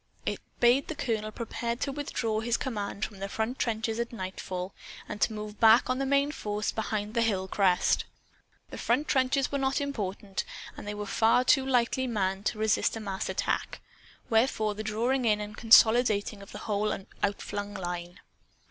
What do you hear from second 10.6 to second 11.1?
and they were